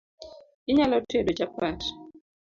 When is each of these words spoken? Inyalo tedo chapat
Inyalo 0.69 0.97
tedo 1.09 1.31
chapat 1.39 1.79